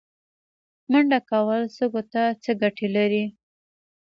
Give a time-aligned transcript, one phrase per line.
[0.91, 3.23] منډه کول سږو ته څه ګټه لري؟